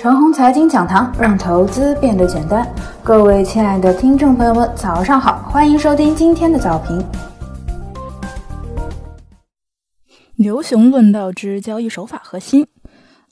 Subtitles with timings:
[0.00, 2.64] 陈红财经讲堂，让投资变得简单。
[3.02, 7.04] 各位亲爱的听众朋友们，早上好，欢迎收听今天的早评。
[10.36, 12.64] 牛熊论道之交易手法核心，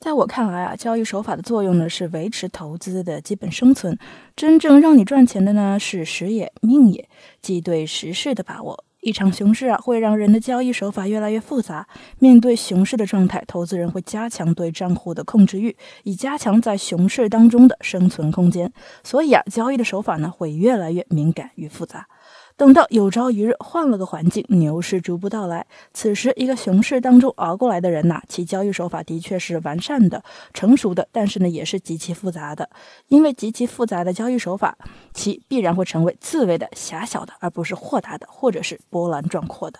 [0.00, 3.96] 在我看来啊，交易手法的作用呢是维持投资的基本生存，
[4.34, 7.08] 真正让你赚钱的呢是时也命也，
[7.40, 8.82] 即对时势的把握。
[9.06, 11.86] 一场熊市啊，会让人的交易手法越来越复杂。
[12.18, 18.72] 面对熊市的状态，投资人会加强对账户的控制欲，以加强在熊市当中的生存空间。
[19.04, 22.08] 所以啊，交易的手法呢，会越来越敏感与复杂。
[22.56, 30.24] 等到有朝一日换了个环境，牛市逐步到来，此时一个熊市当中熬过来的人呐，其交易手法的确是完善的、
[30.54, 32.70] 成熟的，但是呢，也是极其复杂的。
[33.08, 34.78] 因为极其复杂的交易手法，
[35.12, 39.78] 其必然会成为刺猬的、狭小的，而不是豁达的，或者是波澜壮阔的。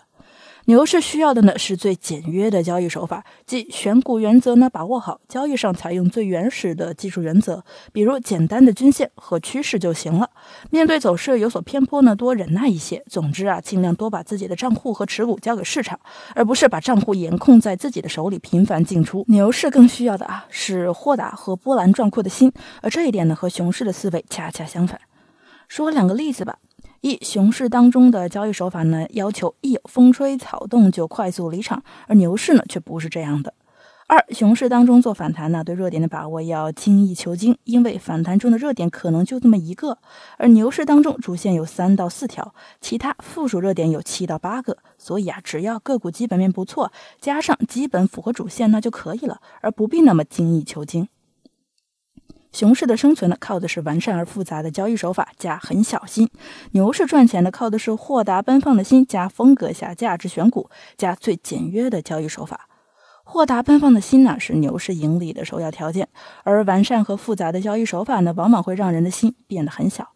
[0.67, 7.63] 牛市需要的呢是最简约的交易手法，即选股原则呢把握好，交易上采用最原始的技术原则，
[7.93, 10.29] 比如简单的均线和趋势就行了。
[10.71, 13.01] 面对走势有所偏颇呢，多忍耐一些。
[13.09, 16.01] 总之啊，尽量多把自己的账户和持股交给市场，
[16.35, 19.25] 而不是把账户严控在自己的手里频繁进出。
[19.29, 25.01] 牛市更需要的啊是豁达和波澜壮阔的心，而这一点呢和熊市的思维恰恰相反。
[25.69, 26.59] 说两个例子吧。
[27.01, 33.55] 一熊市当中的交易手法呢，要求一有风吹草动就快速离场，而牛市呢却不是这样的。
[34.09, 39.99] 二熊市当中做反弹呢，对热点的把握要精益求精，因为反弹中的热点可能就这么一个，
[40.39, 51.09] 而牛市当中主线有三到四条，其他附属热点有七到八个，所以啊，只要个股基本面不错，加上基本符合主线，那就可以了，而不必那么精益求精。
[52.57, 56.27] 熊市的生存呢，靠的是完善而复杂的交易手法加很小心；
[56.71, 62.67] 牛市赚钱呢，靠的是豁达奔放的心加风格下价值选股加最简约的交易手法。
[63.25, 66.09] 豁达奔放的心呢，是牛市盈利的首要条件，
[66.45, 70.09] 而完善和复杂的交易手法呢，往往会让人的心变得很小。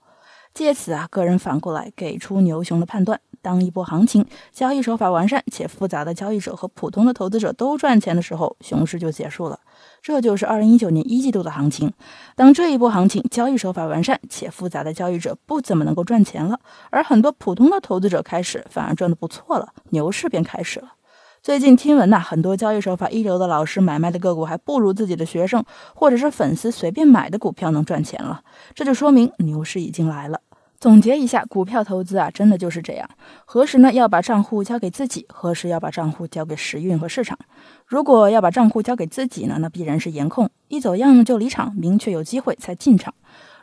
[0.53, 3.20] 借此啊，个人反过来给出牛熊的判断。
[3.43, 9.59] 当一波行情交易手法完善且复杂的交易者和普通的投资者都赚钱的时候，熊市就结束了。
[10.03, 11.91] 这就是二零一九年一季度的行情。
[12.37, 16.60] 当这一波行情交易手法完善且复杂的交易者不怎么能够赚钱了，
[16.91, 20.93] 而很多普通的投资者开始反而赚得不错了，牛市便开始了。
[21.43, 25.65] 最近听闻呐，很多交易手法一流的老师买卖的个股还不如自己的学生
[25.95, 28.43] 或者是粉丝随便买的股票能赚钱了，
[28.75, 30.39] 这就说明牛市已经来了。
[30.78, 33.09] 总结一下，股票投资啊，真的就是这样。
[33.47, 37.39] 何时呢要把账户交给自己，何时要把账户交给时运和市场。
[37.87, 43.15] 如果要把账户交给自己呢，那必然是严控，一走样就离场，明确有机会才进场。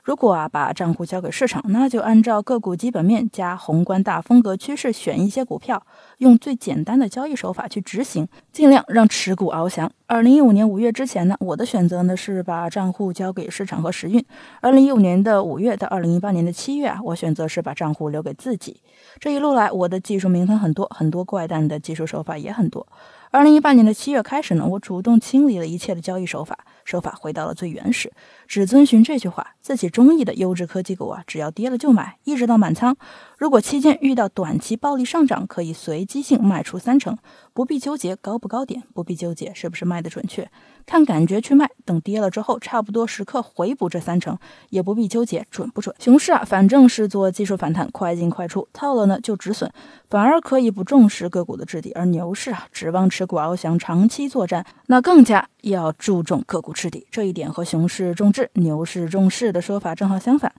[0.08, 5.86] 如果啊把账户交给市场，那就按照个股基本面加宏观大风格趋势选一些股票，
[6.20, 9.92] 用最简单的交易手法去执行，尽量让持股翱翔。
[10.10, 14.24] 二零一五年五月之前呢，我的选择呢是把账户交给市场和时运。
[14.62, 18.82] 二零一五年的五月到二零一八年的七月啊，我选择是把账户留给自己。
[19.20, 22.88] 这一路来，我的技术名堂很多，很多怪诞的技术手法也很多。
[23.32, 26.58] 二零一八年的七月开始呢，我主动清理了一切的交易手法。
[26.86, 28.14] 手法回到了最原始，
[28.48, 32.96] 只遵循这句话：自己中意的优质科技股啊，只要跌了就买，一直到满仓。
[33.38, 37.18] 如果期间遇到短期暴力上涨，可以随机性卖出三成，
[37.54, 40.48] 不必纠结高不高点，不必纠结是不是卖卖的准确，
[40.86, 41.68] 看感觉去卖。
[41.84, 44.38] 等跌了之后，差不多时刻回补这三成，
[44.70, 45.96] 也不必纠结准不准。
[45.98, 49.68] 熊市啊，反正是做技术反弹，快进快出，套了呢就止损，
[50.08, 51.92] 反而可以不重视个股的质地。
[51.94, 57.08] 而牛市啊，指望持股翱翔，长期作战，那更加要注重个股质地。
[57.10, 60.54] 这一点和熊市重质、牛市重势的说法正好相反。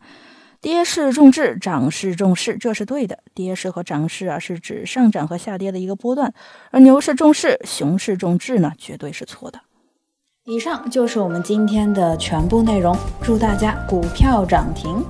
[0.61, 3.19] 跌势重质，涨势重势，这是对的。
[3.33, 6.35] 跌势和涨势啊，是指上涨和下跌的一个波段，
[6.73, 9.61] 而牛市重势、熊市重质呢，绝对是错的。
[10.45, 15.05] 以上就是我们今天的全部内容，祝大家股票涨停。